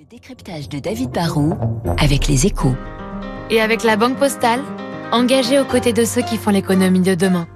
Le 0.00 0.06
décryptage 0.06 0.70
de 0.70 0.78
David 0.78 1.10
Barrault 1.10 1.52
avec 1.98 2.26
les 2.26 2.46
échos. 2.46 2.74
Et 3.50 3.60
avec 3.60 3.84
la 3.84 3.98
Banque 3.98 4.16
Postale, 4.16 4.62
engagée 5.12 5.58
aux 5.60 5.66
côtés 5.66 5.92
de 5.92 6.06
ceux 6.06 6.22
qui 6.22 6.38
font 6.38 6.48
l'économie 6.48 7.02
de 7.02 7.14
demain. 7.14 7.46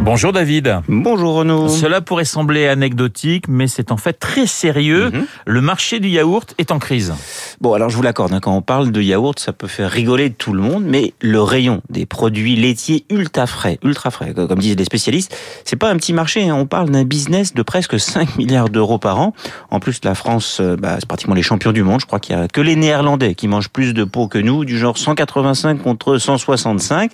Bonjour 0.00 0.32
David. 0.32 0.82
Bonjour 0.88 1.34
Renaud. 1.34 1.68
Cela 1.68 2.00
pourrait 2.00 2.24
sembler 2.24 2.68
anecdotique, 2.68 3.46
mais 3.48 3.66
c'est 3.66 3.90
en 3.90 3.96
fait 3.96 4.12
très 4.12 4.46
sérieux. 4.46 5.10
Mhm. 5.10 5.26
Le 5.46 5.60
marché 5.60 5.98
du 5.98 6.08
yaourt 6.08 6.54
est 6.58 6.70
en 6.70 6.78
crise. 6.78 7.12
Bon, 7.60 7.72
alors 7.72 7.90
je 7.90 7.96
vous 7.96 8.02
l'accorde, 8.02 8.32
hein, 8.32 8.38
quand 8.40 8.54
on 8.54 8.62
parle 8.62 8.92
de 8.92 9.02
yaourt, 9.02 9.38
ça 9.40 9.52
peut 9.52 9.66
faire 9.66 9.90
rigoler 9.90 10.30
tout 10.30 10.52
le 10.52 10.60
monde, 10.62 10.84
mais 10.86 11.12
le 11.20 11.42
rayon 11.42 11.82
des 11.90 12.06
produits 12.06 12.54
laitiers 12.54 13.04
ultra 13.10 13.46
frais, 13.48 13.78
ultra 13.82 14.10
frais, 14.12 14.32
comme 14.32 14.60
disent 14.60 14.76
les 14.76 14.84
spécialistes, 14.84 15.36
c'est 15.64 15.76
pas 15.76 15.90
un 15.90 15.96
petit 15.96 16.12
marché. 16.12 16.48
hein. 16.48 16.54
On 16.54 16.66
parle 16.66 16.90
d'un 16.90 17.04
business 17.04 17.52
de 17.54 17.62
presque 17.62 17.98
5 17.98 18.36
milliards 18.38 18.68
d'euros 18.68 18.98
par 18.98 19.18
an. 19.18 19.34
En 19.70 19.80
plus, 19.80 19.98
la 20.04 20.14
France, 20.14 20.58
euh, 20.60 20.76
bah, 20.76 20.96
c'est 21.00 21.08
pratiquement 21.08 21.34
les 21.34 21.42
champions 21.42 21.72
du 21.72 21.82
monde. 21.82 22.00
Je 22.00 22.06
crois 22.06 22.20
qu'il 22.20 22.36
y 22.36 22.38
a 22.38 22.46
que 22.46 22.60
les 22.60 22.76
Néerlandais 22.76 23.34
qui 23.34 23.48
mangent 23.48 23.70
plus 23.70 23.92
de 23.92 24.04
pots 24.04 24.28
que 24.28 24.38
nous, 24.38 24.64
du 24.64 24.78
genre 24.78 24.96
185 24.98 25.82
contre 25.82 26.18
165. 26.18 27.10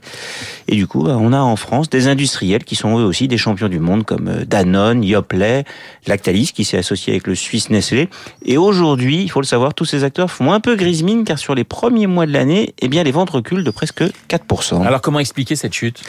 Et 0.69 0.77
du 0.77 0.87
coup, 0.87 1.05
bah, 1.05 1.17
on 1.19 1.33
a 1.33 1.41
en 1.41 1.57
France 1.57 1.89
des 1.89 2.09
industriels 2.09 2.65
qui 2.65 2.72
sont 2.77 2.99
eux 2.99 3.05
aussi 3.05 3.29
des 3.29 3.39
champions 3.39 3.69
du 3.69 3.79
monde, 3.79 4.05
comme 4.05 4.29
euh, 4.29 4.45
Danone, 4.45 5.03
Yoplait, 5.03 5.65
Lactalis, 6.07 6.53
qui 6.55 6.65
s'est 6.65 6.79
associé 6.79 7.13
avec 7.15 7.27
le 7.27 7.35
Suisse 7.35 7.71
Nestlé. 7.71 8.09
Et 8.45 8.57
aujourd'hui, 8.57 9.23
il 9.23 9.31
faut 9.31 9.41
le 9.41 9.47
savoir, 9.47 9.75
tous 9.75 9.85
ces 9.85 10.05
acteurs 10.05 10.31
font 10.31 10.53
un 10.53 10.61
peu 10.61 10.77
grise 10.77 11.03
mine, 11.03 11.25
car 11.25 11.39
sur 11.39 11.55
les 11.55 11.65
premiers 11.65 12.07
mois 12.07 12.27
de 12.27 12.33
l'année, 12.33 12.75
eh 12.81 12.89
bien, 12.89 13.03
les 13.03 13.13
ventes 13.13 13.31
reculent 13.31 13.65
de 13.65 13.71
presque 13.71 14.03
4%. 14.29 14.85
Alors 14.85 15.01
comment 15.01 15.19
expliquer 15.19 15.57
cette 15.57 15.75
chute? 15.75 16.03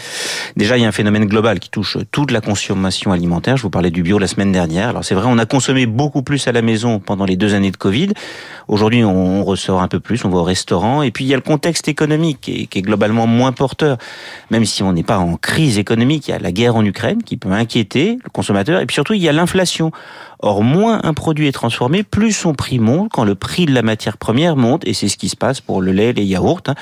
Déjà, 0.55 0.77
il 0.77 0.81
y 0.81 0.85
a 0.85 0.87
un 0.87 0.93
phénomène 0.93 1.25
global 1.25 1.59
qui 1.59 1.69
touche 1.69 1.97
toute 2.11 2.31
la 2.31 2.41
consommation 2.41 3.11
alimentaire. 3.11 3.57
Je 3.57 3.63
vous 3.63 3.69
parlais 3.69 3.91
du 3.91 4.03
bio 4.03 4.19
la 4.19 4.27
semaine 4.27 4.51
dernière. 4.51 4.89
Alors 4.89 5.03
c'est 5.03 5.15
vrai, 5.15 5.25
on 5.27 5.37
a 5.37 5.45
consommé 5.45 5.85
beaucoup 5.85 6.23
plus 6.23 6.47
à 6.47 6.51
la 6.51 6.61
maison 6.61 6.99
pendant 6.99 7.25
les 7.25 7.35
deux 7.35 7.53
années 7.53 7.71
de 7.71 7.77
Covid. 7.77 8.09
Aujourd'hui, 8.67 9.03
on 9.03 9.43
ressort 9.43 9.81
un 9.81 9.87
peu 9.87 9.99
plus, 9.99 10.23
on 10.25 10.29
va 10.29 10.37
au 10.37 10.43
restaurant. 10.43 11.01
Et 11.01 11.11
puis, 11.11 11.25
il 11.25 11.27
y 11.27 11.33
a 11.33 11.37
le 11.37 11.41
contexte 11.41 11.87
économique 11.87 12.39
qui 12.41 12.61
est, 12.61 12.65
qui 12.67 12.79
est 12.79 12.81
globalement 12.81 13.27
moins 13.27 13.51
porteur. 13.51 13.97
Même 14.51 14.65
si 14.65 14.83
on 14.83 14.93
n'est 14.93 15.03
pas 15.03 15.17
en 15.17 15.35
crise 15.35 15.77
économique, 15.77 16.27
il 16.27 16.31
y 16.31 16.33
a 16.33 16.39
la 16.39 16.51
guerre 16.53 16.75
en 16.75 16.85
Ukraine 16.85 17.21
qui 17.23 17.35
peut 17.37 17.51
inquiéter 17.51 18.17
le 18.23 18.29
consommateur. 18.29 18.79
Et 18.79 18.85
puis 18.85 18.93
surtout, 18.93 19.13
il 19.13 19.21
y 19.21 19.27
a 19.27 19.33
l'inflation. 19.33 19.91
Or, 20.39 20.61
moins 20.61 20.99
un 21.03 21.13
produit 21.13 21.47
est 21.47 21.53
transformé, 21.53 22.03
plus 22.03 22.33
son 22.33 22.53
prix 22.53 22.77
monte 22.77 23.09
quand 23.13 23.23
le 23.23 23.33
prix 23.35 23.65
de 23.65 23.73
la 23.73 23.81
matière 23.81 24.17
première 24.17 24.55
monte. 24.57 24.85
Et 24.85 24.93
c'est 24.93 25.07
ce 25.07 25.15
qui 25.17 25.29
se 25.29 25.37
passe 25.37 25.61
pour 25.61 25.81
le 25.81 25.91
lait, 25.93 26.11
les 26.13 26.23
yaourts. 26.25 26.61
hein. 26.67 26.75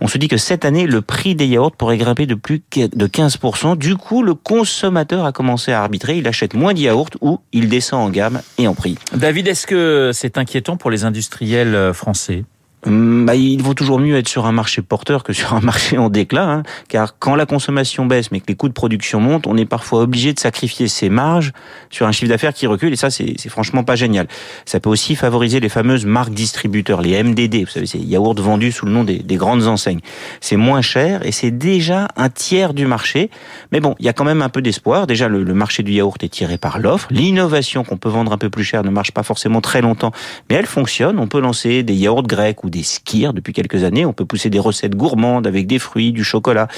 On 0.00 0.08
se 0.08 0.18
dit 0.18 0.28
que 0.28 0.36
cette 0.36 0.64
année, 0.64 0.86
le 0.86 1.00
prix 1.00 1.34
des 1.34 1.46
yaourts 1.46 1.72
pourrait 1.72 1.96
grimper 1.96 2.26
de 2.26 2.34
plus 2.34 2.62
de 2.76 3.06
15%. 3.06 3.76
Du 3.76 3.96
coup, 3.96 4.22
le 4.22 4.34
consommateur 4.34 5.24
a 5.24 5.32
commencé 5.32 5.72
à 5.72 5.82
arbitrer. 5.82 6.18
Il 6.18 6.28
achète 6.28 6.54
moins 6.54 6.74
de 6.74 6.80
yaourts 6.80 7.10
ou 7.20 7.40
il 7.52 7.68
descend 7.68 8.06
en 8.06 8.10
gamme 8.10 8.40
et 8.58 8.68
en 8.68 8.74
prix. 8.74 8.96
David, 9.14 9.48
est-ce 9.48 9.66
que 9.66 10.10
c'est 10.12 10.36
inquiétant 10.38 10.76
pour 10.76 10.90
les 10.90 11.04
industriels 11.04 11.74
euh, 11.74 11.92
français? 11.94 12.44
Bah, 12.86 13.34
il 13.34 13.60
vaut 13.60 13.74
toujours 13.74 13.98
mieux 13.98 14.16
être 14.16 14.28
sur 14.28 14.46
un 14.46 14.52
marché 14.52 14.82
porteur 14.82 15.24
que 15.24 15.32
sur 15.32 15.52
un 15.52 15.60
marché 15.62 15.98
en 15.98 16.08
déclin, 16.08 16.48
hein, 16.48 16.62
car 16.88 17.18
quand 17.18 17.34
la 17.34 17.44
consommation 17.44 18.06
baisse 18.06 18.30
mais 18.30 18.38
que 18.38 18.46
les 18.46 18.54
coûts 18.54 18.68
de 18.68 18.74
production 18.74 19.20
montent, 19.20 19.48
on 19.48 19.56
est 19.56 19.64
parfois 19.64 20.02
obligé 20.02 20.32
de 20.32 20.38
sacrifier 20.38 20.86
ses 20.86 21.08
marges 21.08 21.52
sur 21.90 22.06
un 22.06 22.12
chiffre 22.12 22.28
d'affaires 22.28 22.54
qui 22.54 22.68
recule, 22.68 22.92
et 22.92 22.96
ça 22.96 23.10
c'est 23.10 23.36
franchement 23.48 23.82
pas 23.82 23.96
génial. 23.96 24.28
Ça 24.64 24.78
peut 24.78 24.90
aussi 24.90 25.16
favoriser 25.16 25.58
les 25.58 25.68
fameuses 25.68 26.06
marques 26.06 26.32
distributeurs, 26.32 27.02
les 27.02 27.20
MDD, 27.20 27.64
vous 27.64 27.70
savez, 27.70 27.86
ces 27.86 27.98
yaourts 27.98 28.34
vendus 28.34 28.70
sous 28.70 28.86
le 28.86 28.92
nom 28.92 29.02
des, 29.02 29.18
des 29.18 29.36
grandes 29.36 29.66
enseignes. 29.66 30.00
C'est 30.40 30.56
moins 30.56 30.82
cher 30.82 31.26
et 31.26 31.32
c'est 31.32 31.50
déjà 31.50 32.06
un 32.16 32.28
tiers 32.28 32.74
du 32.74 32.86
marché, 32.86 33.30
mais 33.72 33.80
bon, 33.80 33.96
il 33.98 34.06
y 34.06 34.08
a 34.08 34.12
quand 34.12 34.24
même 34.24 34.42
un 34.42 34.48
peu 34.48 34.62
d'espoir. 34.62 35.08
Déjà, 35.08 35.28
le, 35.28 35.42
le 35.42 35.54
marché 35.54 35.82
du 35.82 35.92
yaourt 35.92 36.22
est 36.22 36.28
tiré 36.28 36.58
par 36.58 36.78
l'offre. 36.78 37.08
L'innovation 37.10 37.82
qu'on 37.82 37.96
peut 37.96 38.08
vendre 38.08 38.32
un 38.32 38.38
peu 38.38 38.50
plus 38.50 38.64
cher 38.64 38.84
ne 38.84 38.90
marche 38.90 39.10
pas 39.10 39.24
forcément 39.24 39.60
très 39.60 39.80
longtemps, 39.80 40.12
mais 40.48 40.56
elle 40.56 40.66
fonctionne. 40.66 41.18
On 41.18 41.26
peut 41.26 41.40
lancer 41.40 41.82
des 41.82 41.94
yaourts 41.94 42.22
grecs 42.22 42.62
ou 42.62 42.67
des 42.68 42.82
skirs 42.82 43.32
depuis 43.32 43.52
quelques 43.52 43.84
années. 43.84 44.04
On 44.04 44.12
peut 44.12 44.24
pousser 44.24 44.50
des 44.50 44.58
recettes 44.58 44.94
gourmandes 44.94 45.46
avec 45.46 45.66
des 45.66 45.78
fruits, 45.78 46.12
du 46.12 46.24
chocolat, 46.24 46.68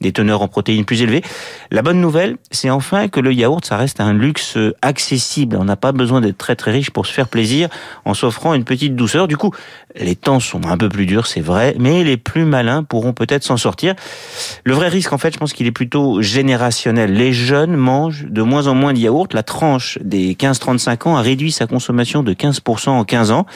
des 0.00 0.12
teneurs 0.12 0.42
en 0.42 0.48
protéines 0.48 0.84
plus 0.84 1.02
élevées. 1.02 1.22
La 1.70 1.82
bonne 1.82 2.00
nouvelle, 2.00 2.36
c'est 2.50 2.70
enfin 2.70 3.08
que 3.08 3.20
le 3.20 3.32
yaourt, 3.32 3.64
ça 3.64 3.76
reste 3.76 4.00
un 4.00 4.12
luxe 4.12 4.56
accessible. 4.82 5.56
On 5.56 5.64
n'a 5.64 5.76
pas 5.76 5.92
besoin 5.92 6.20
d'être 6.20 6.38
très 6.38 6.56
très 6.56 6.70
riche 6.70 6.90
pour 6.90 7.06
se 7.06 7.12
faire 7.12 7.28
plaisir 7.28 7.68
en 8.04 8.14
s'offrant 8.14 8.54
une 8.54 8.64
petite 8.64 8.96
douceur. 8.96 9.28
Du 9.28 9.36
coup, 9.36 9.52
les 9.96 10.16
temps 10.16 10.40
sont 10.40 10.66
un 10.66 10.76
peu 10.76 10.88
plus 10.88 11.06
durs, 11.06 11.26
c'est 11.26 11.40
vrai, 11.40 11.74
mais 11.78 12.04
les 12.04 12.16
plus 12.16 12.44
malins 12.44 12.82
pourront 12.82 13.12
peut-être 13.12 13.44
s'en 13.44 13.56
sortir. 13.56 13.94
Le 14.64 14.74
vrai 14.74 14.88
risque, 14.88 15.12
en 15.12 15.18
fait, 15.18 15.32
je 15.32 15.38
pense 15.38 15.52
qu'il 15.52 15.66
est 15.66 15.72
plutôt 15.72 16.22
générationnel. 16.22 17.12
Les 17.12 17.32
jeunes 17.32 17.76
mangent 17.76 18.26
de 18.28 18.42
moins 18.42 18.66
en 18.66 18.74
moins 18.74 18.92
de 18.92 18.98
yaourt. 18.98 19.32
La 19.34 19.42
tranche 19.42 19.98
des 20.02 20.34
15-35 20.34 21.08
ans 21.08 21.16
a 21.16 21.22
réduit 21.22 21.52
sa 21.52 21.66
consommation 21.66 22.22
de 22.22 22.32
15% 22.32 22.90
en 22.90 23.04
15 23.04 23.30
ans. 23.30 23.46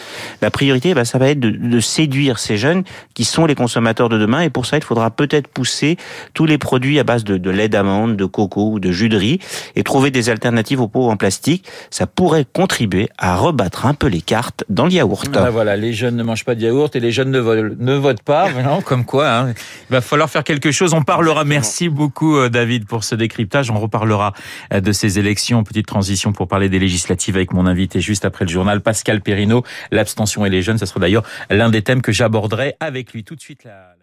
La 0.42 0.50
priorité, 0.50 0.94
bah, 0.94 1.04
ça 1.04 1.18
va 1.18 1.28
être 1.28 1.40
de 1.40 1.80
séduire 1.84 2.38
ces 2.38 2.56
jeunes 2.56 2.82
qui 3.14 3.24
sont 3.24 3.46
les 3.46 3.54
consommateurs 3.54 4.08
de 4.08 4.18
demain. 4.18 4.40
Et 4.40 4.50
pour 4.50 4.66
ça, 4.66 4.76
il 4.76 4.82
faudra 4.84 5.10
peut-être 5.10 5.48
pousser 5.48 5.96
tous 6.34 6.46
les 6.46 6.58
produits 6.58 6.98
à 6.98 7.04
base 7.04 7.24
de, 7.24 7.36
de 7.36 7.50
lait 7.50 7.68
d'amande, 7.68 8.16
de 8.16 8.24
coco 8.24 8.70
ou 8.72 8.80
de 8.80 8.90
jus 8.90 9.08
de 9.08 9.16
riz 9.16 9.38
et 9.76 9.82
trouver 9.82 10.10
des 10.10 10.30
alternatives 10.30 10.80
aux 10.80 10.88
pots 10.88 11.10
en 11.10 11.16
plastique. 11.16 11.66
Ça 11.90 12.06
pourrait 12.06 12.46
contribuer 12.52 13.08
à 13.18 13.36
rebattre 13.36 13.86
un 13.86 13.94
peu 13.94 14.06
les 14.06 14.20
cartes 14.20 14.64
dans 14.68 14.86
le 14.86 14.92
yaourt. 14.92 15.28
Ah, 15.36 15.50
Voilà, 15.50 15.76
les 15.76 15.92
jeunes 15.92 16.16
ne 16.16 16.22
mangent 16.22 16.44
pas 16.44 16.54
de 16.54 16.62
yaourt 16.62 16.94
et 16.96 17.00
les 17.00 17.12
jeunes 17.12 17.30
ne, 17.30 17.38
vo- 17.38 17.54
ne 17.78 17.94
votent 17.94 18.22
pas. 18.22 18.48
Non, 18.64 18.80
comme 18.80 19.04
quoi, 19.04 19.28
hein. 19.30 19.50
il 19.50 19.92
va 19.92 20.00
falloir 20.00 20.30
faire 20.30 20.42
quelque 20.44 20.70
chose. 20.72 20.94
On 20.94 21.02
parlera. 21.02 21.44
Merci 21.44 21.88
beaucoup, 21.90 22.36
euh, 22.38 22.48
David, 22.48 22.86
pour 22.86 23.04
ce 23.04 23.14
décryptage. 23.14 23.70
On 23.70 23.78
reparlera 23.78 24.32
euh, 24.72 24.80
de 24.80 24.92
ces 24.92 25.18
élections. 25.18 25.62
Petite 25.64 25.86
transition 25.86 26.32
pour 26.32 26.48
parler 26.48 26.68
des 26.70 26.78
législatives 26.78 27.36
avec 27.36 27.52
mon 27.52 27.66
invité 27.66 28.00
juste 28.00 28.24
après 28.24 28.44
le 28.46 28.50
journal, 28.50 28.80
Pascal 28.80 29.20
Perrino. 29.20 29.64
L'abstention 29.90 30.46
et 30.46 30.50
les 30.50 30.62
jeunes, 30.62 30.78
ce 30.78 30.86
sera 30.86 31.00
d'ailleurs 31.00 31.24
l'un 31.50 31.68
des 31.68 31.73
thèmes 31.82 32.02
que 32.02 32.12
j'aborderai 32.12 32.76
avec 32.80 33.12
lui 33.12 33.24
tout 33.24 33.34
de 33.34 33.40
suite. 33.40 33.64
La... 33.64 33.94